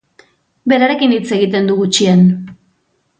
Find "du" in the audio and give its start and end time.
1.71-1.75